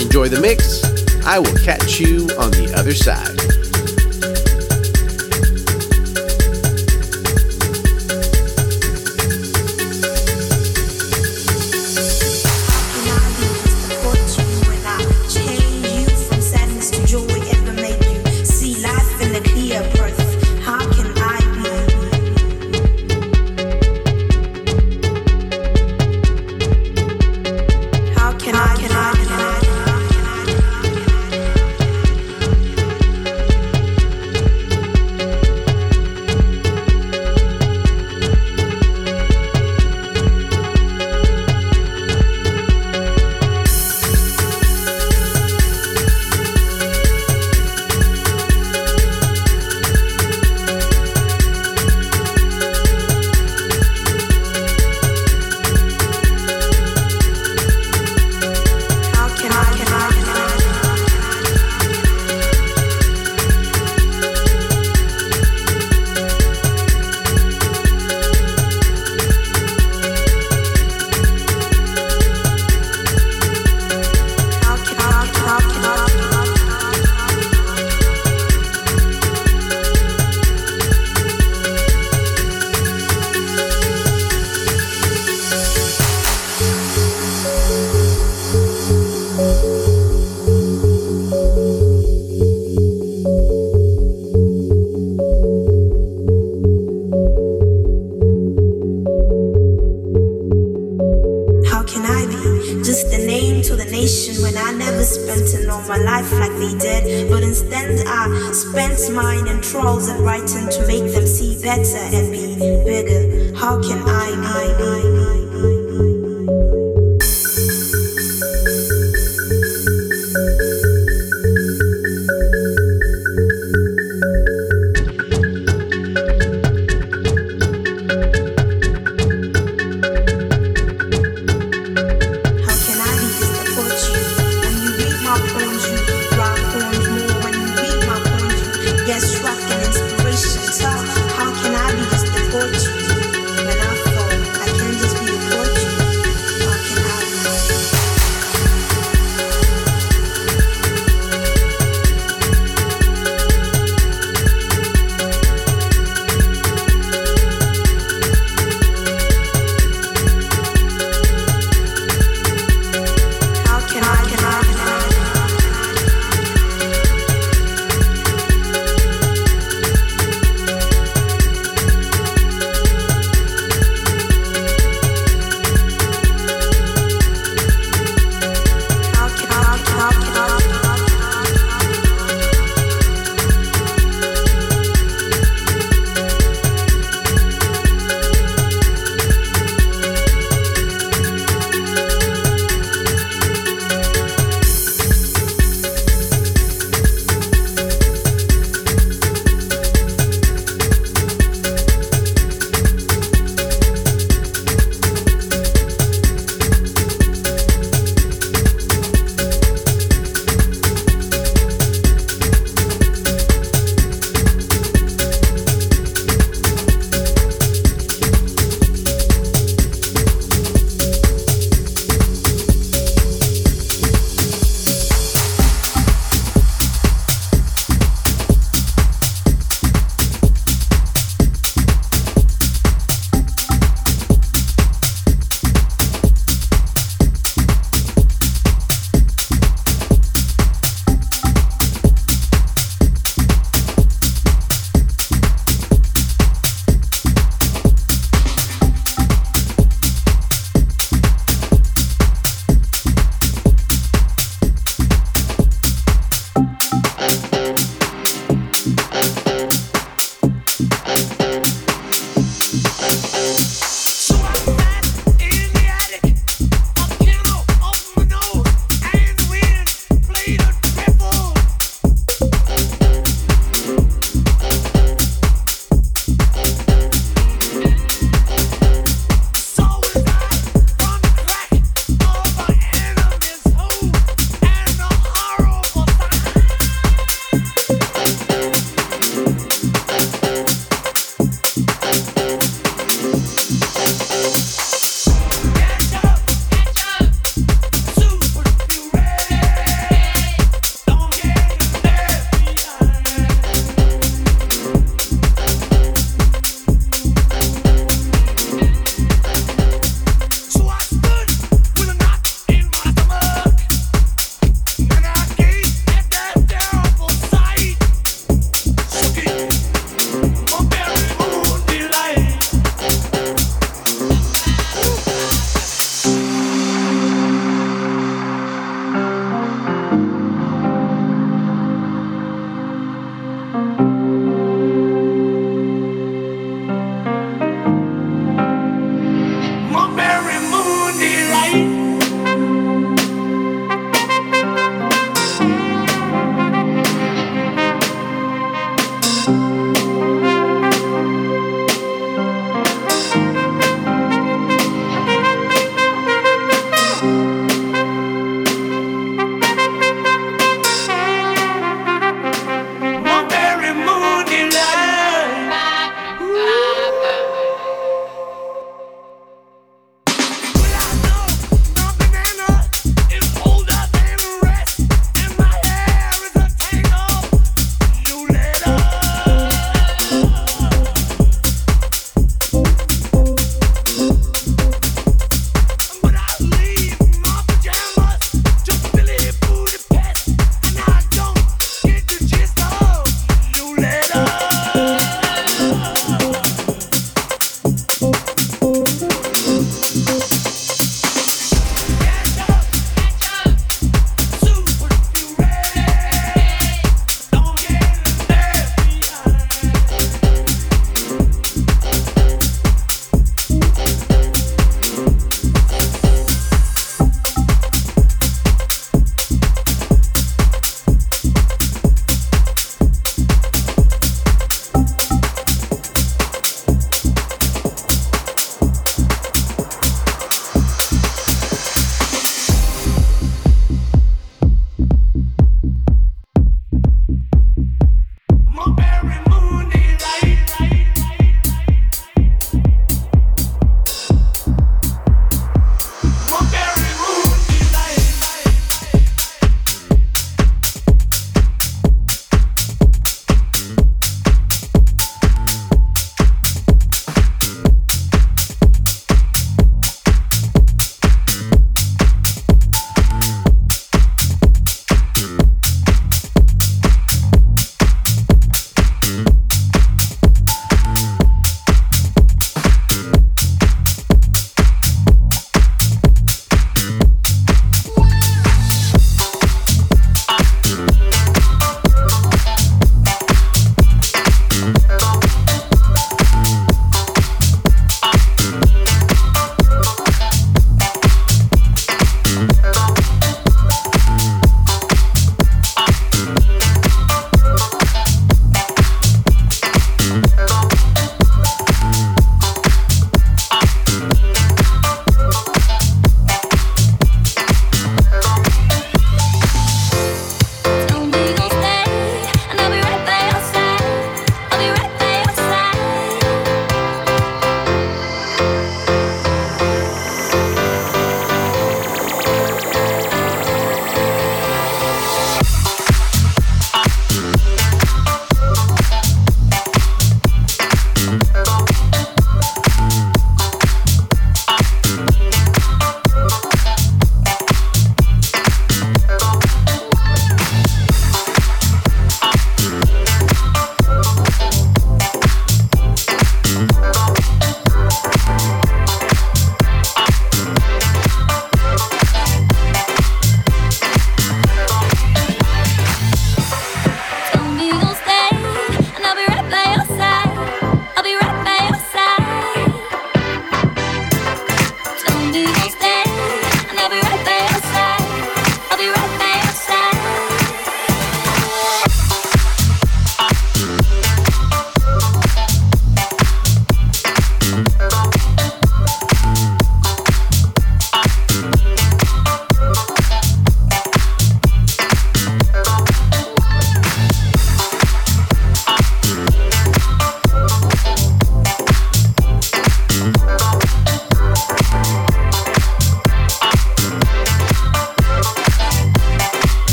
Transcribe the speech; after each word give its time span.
Enjoy 0.00 0.28
the 0.28 0.40
mix. 0.40 0.82
I 1.26 1.38
will 1.38 1.54
catch 1.56 2.00
you 2.00 2.28
on 2.38 2.50
the 2.52 2.72
other 2.74 2.94
side. 2.94 3.57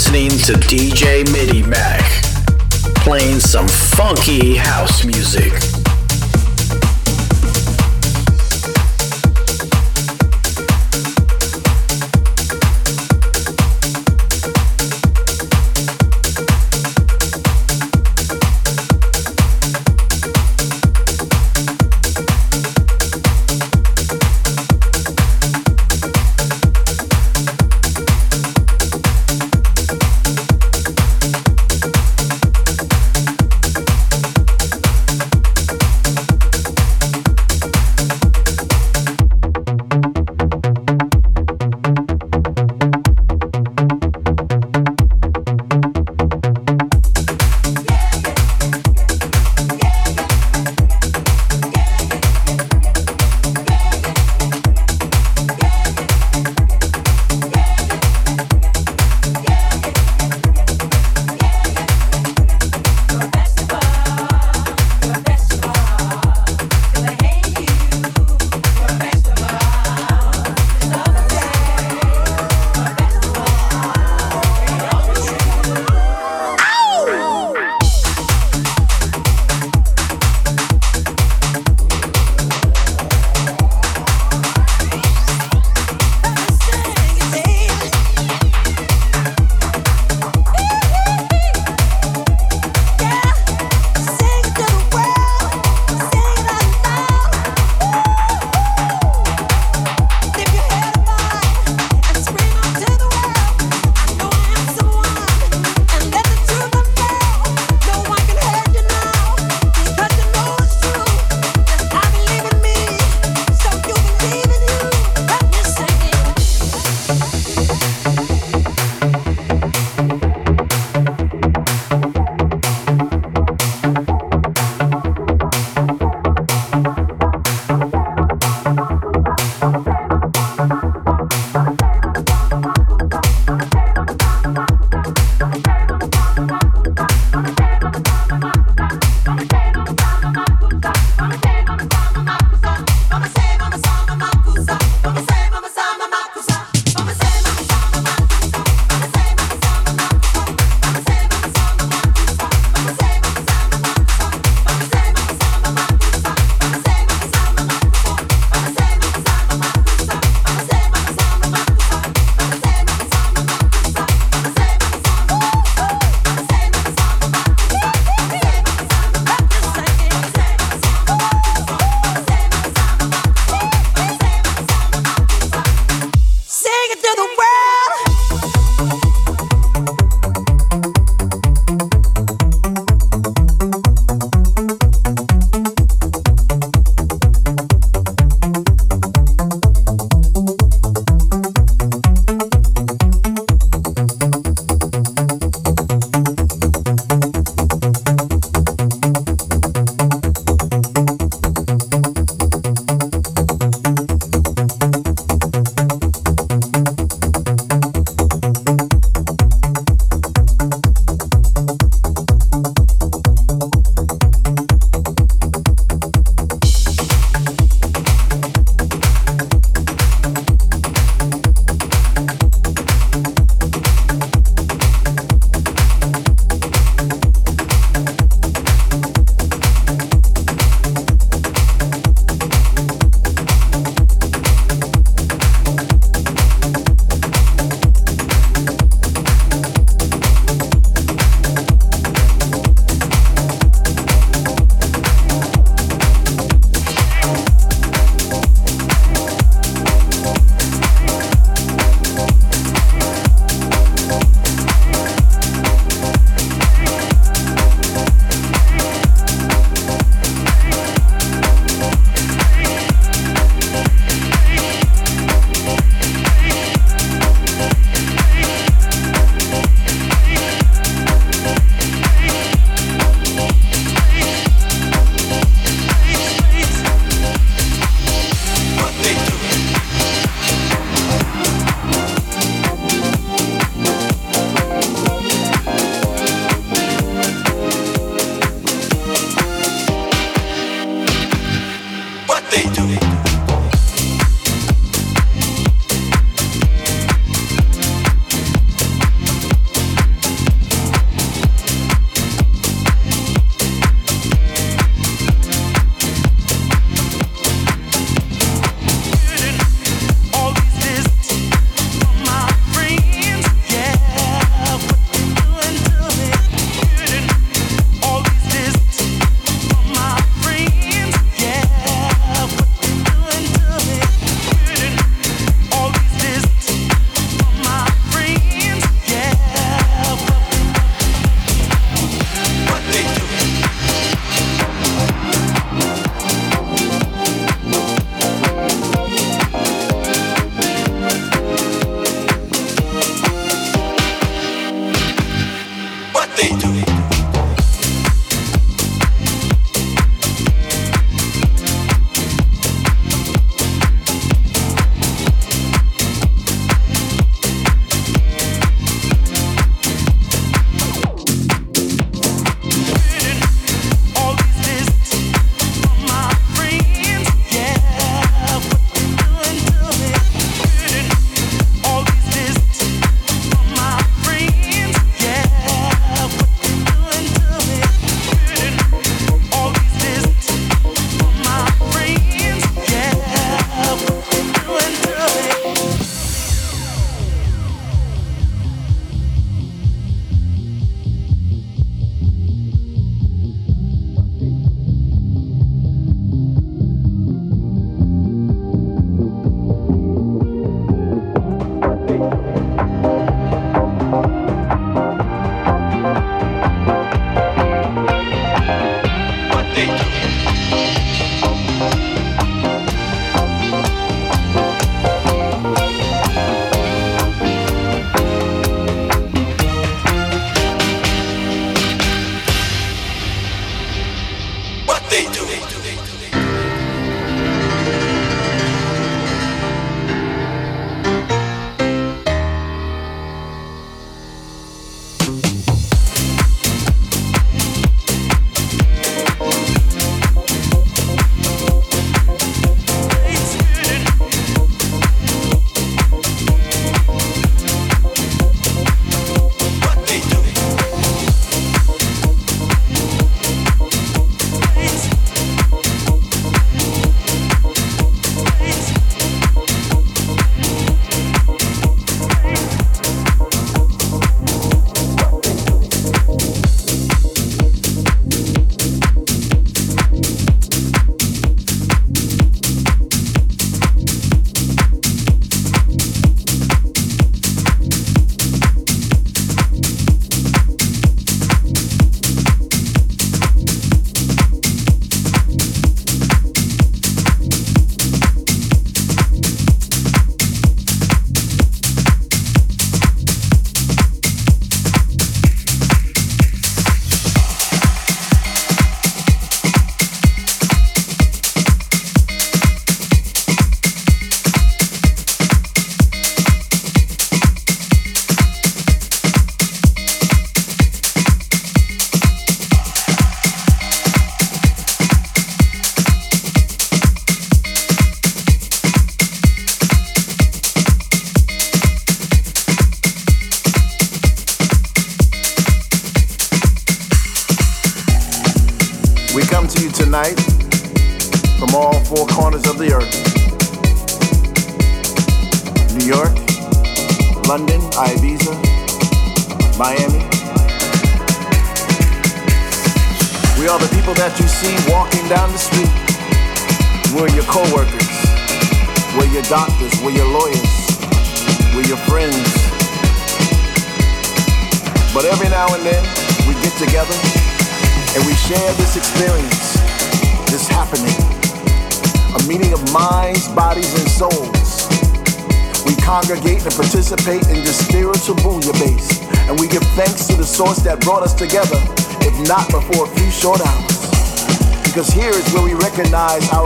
Listening 0.00 0.30
to 0.30 0.52
DJ 0.54 1.24
MIDIMACK, 1.26 2.94
playing 3.04 3.38
some 3.38 3.68
funky 3.68 4.56
house 4.56 5.04
music. 5.04 5.69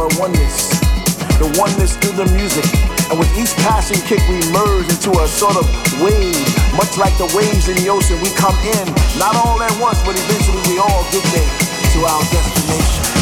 Our 0.05 0.21
oneness, 0.21 0.69
the 1.41 1.49
oneness 1.59 1.97
through 1.97 2.13
the 2.13 2.29
music. 2.37 2.65
And 3.09 3.19
with 3.19 3.31
each 3.39 3.55
passing 3.65 4.01
kick, 4.05 4.21
we 4.29 4.37
merge 4.53 4.85
into 4.93 5.11
a 5.19 5.27
sort 5.27 5.57
of 5.57 5.65
wave, 6.03 6.37
much 6.77 6.99
like 6.99 7.17
the 7.17 7.31
waves 7.37 7.69
in 7.69 7.77
the 7.77 7.89
ocean. 7.89 8.21
We 8.21 8.29
come 8.37 8.57
in, 8.77 8.87
not 9.19 9.35
all 9.35 9.63
at 9.63 9.73
once, 9.81 10.03
but 10.05 10.13
eventually 10.17 10.61
we 10.69 10.79
all 10.79 11.05
get 11.11 11.25
there 11.33 11.51
to 11.95 11.99
our 12.05 12.21
destination. 12.31 12.75
destination, 12.75 13.14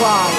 We. 0.00 0.32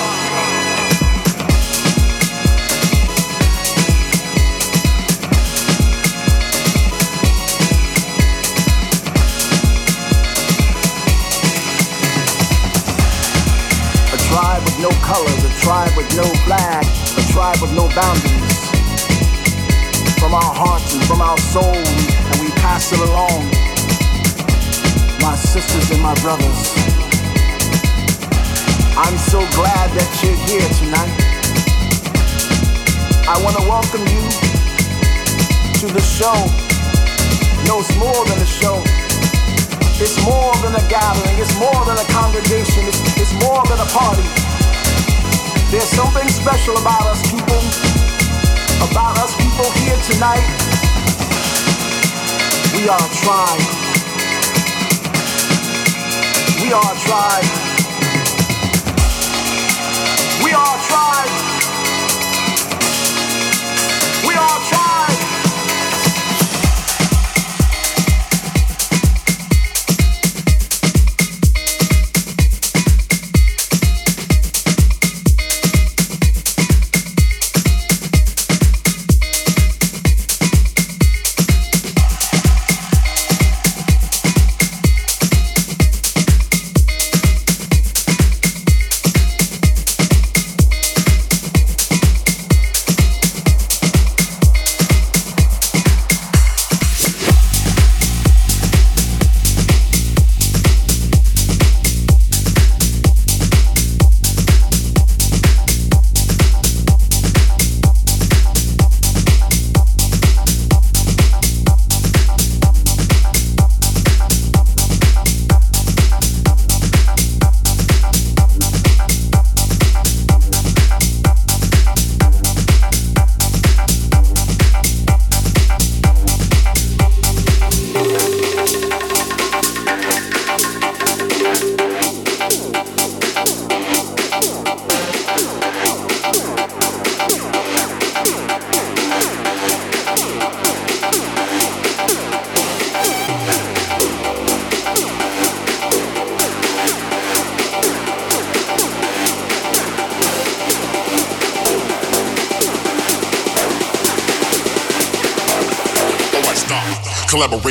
A 14.12 14.18
tribe 14.18 14.64
with 14.64 14.80
no 14.80 14.90
colors, 15.02 15.44
a 15.44 15.50
tribe 15.62 15.96
with 15.96 16.16
no 16.18 16.24
flag, 16.44 16.86
a 17.18 17.32
tribe 17.32 17.62
with 17.62 17.72
no 17.72 17.88
boundaries. 17.96 18.70
From 20.20 20.34
our 20.34 20.54
hearts 20.54 20.94
and 20.94 21.04
from 21.06 21.22
our 21.22 21.38
soul, 21.38 21.76
and 21.76 22.42
we 22.42 22.50
pass 22.60 22.92
it 22.92 23.00
along. 23.00 23.50
My 25.22 25.36
sisters 25.36 25.92
and 25.92 26.02
my 26.02 26.14
brothers. 26.16 26.85
I'm 28.96 29.20
so 29.20 29.44
glad 29.52 29.92
that 29.92 30.08
you're 30.24 30.40
here 30.48 30.64
tonight. 30.80 31.12
I 33.28 33.36
want 33.44 33.60
to 33.60 33.64
welcome 33.68 34.00
you 34.08 34.24
to 35.84 35.88
the 35.92 36.00
show. 36.00 36.32
No, 37.68 37.84
it's 37.84 37.92
more 38.00 38.24
than 38.24 38.40
a 38.40 38.48
show. 38.48 38.80
It's 40.00 40.16
more 40.24 40.56
than 40.64 40.80
a 40.80 40.86
gathering. 40.88 41.36
It's 41.36 41.52
more 41.60 41.76
than 41.84 42.00
a 42.00 42.08
congregation. 42.08 42.88
It's, 42.88 43.04
it's 43.20 43.36
more 43.44 43.68
than 43.68 43.84
a 43.84 43.90
party. 43.92 44.24
There's 45.76 45.92
something 45.92 46.32
special 46.32 46.80
about 46.80 47.04
us 47.04 47.20
people, 47.28 47.60
about 48.80 49.20
us 49.20 49.36
people 49.36 49.68
here 49.84 50.00
tonight. 50.08 50.48
We 52.72 52.88
are 52.88 53.04
a 53.04 53.12
tribe. 53.12 53.60
We 56.64 56.72
are 56.72 56.80
a 56.80 57.00
tribe. 57.04 57.75
We 60.46 60.54
are 60.54 60.62
a 60.62 61.45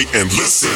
and 0.02 0.32
listen. 0.32 0.73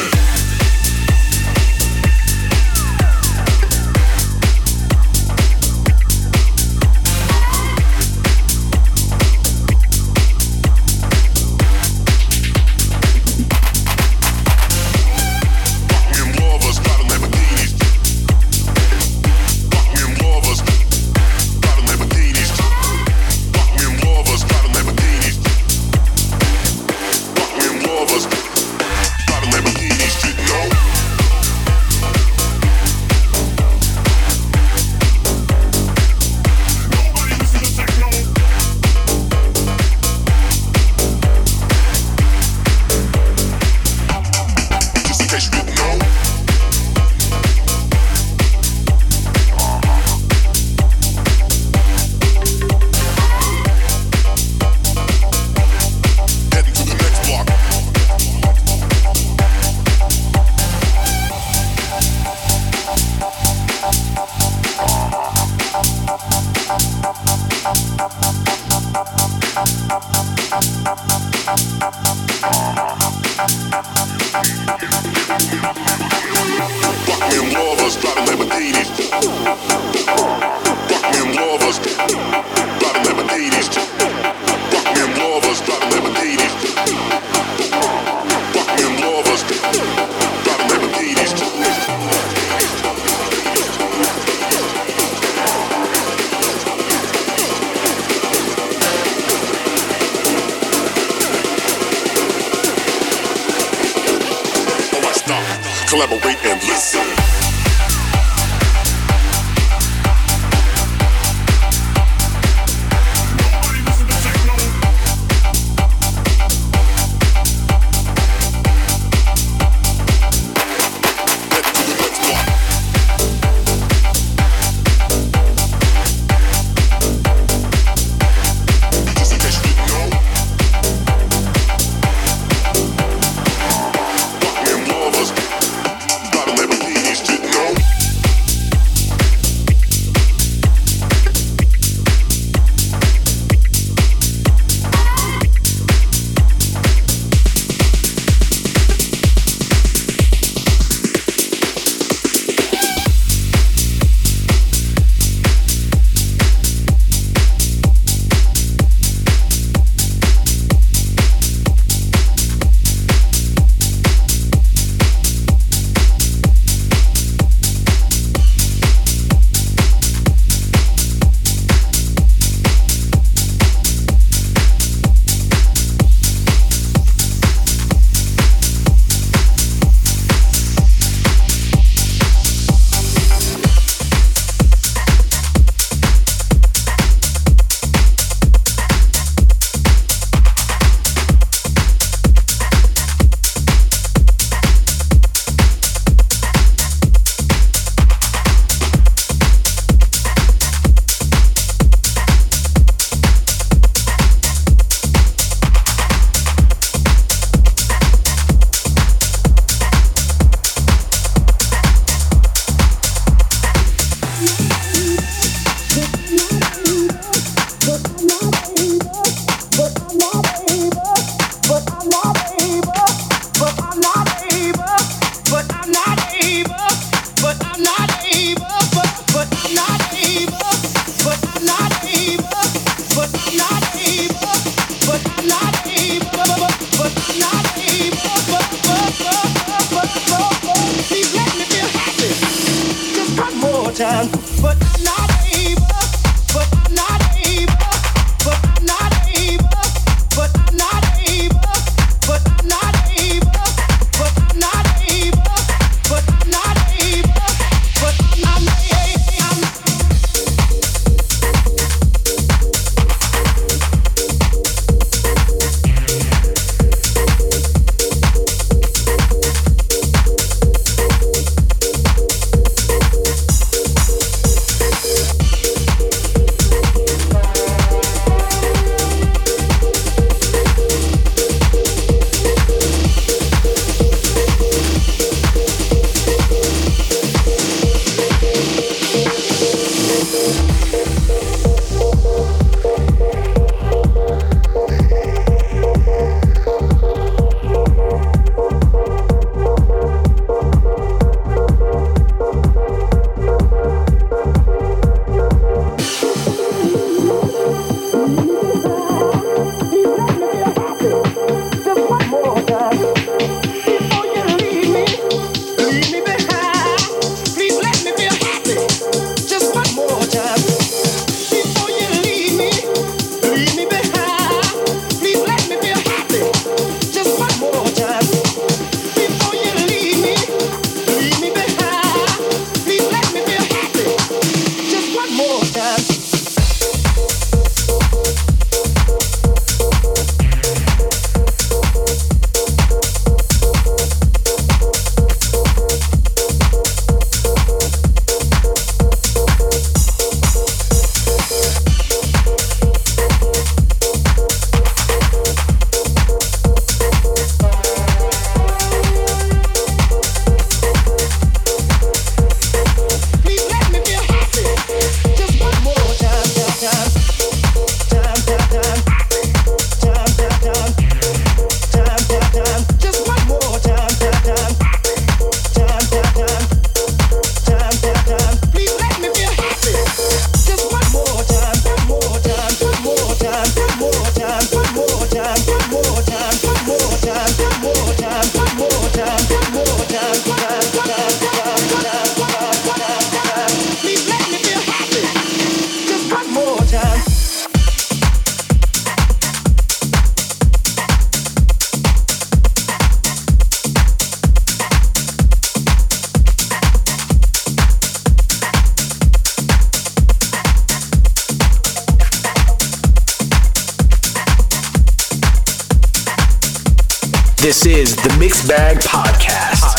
Bag 418.69 418.99
Podcast. 418.99 419.97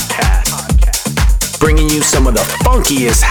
Bringing 1.59 1.89
you 1.89 2.03
some 2.03 2.29
of 2.29 2.35
the 2.35 2.41
funkiest 2.65 3.25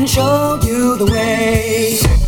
can 0.00 0.06
show 0.06 0.58
you 0.62 0.96
the 0.96 1.04
way. 1.04 2.19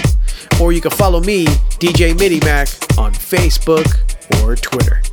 Or 0.59 0.73
you 0.73 0.81
can 0.81 0.91
follow 0.91 1.21
me, 1.21 1.45
DJ 1.45 2.15
MIDIMACK, 2.15 2.97
on 2.97 3.13
Facebook 3.13 3.85
or 4.41 4.55
Twitter. 4.55 5.03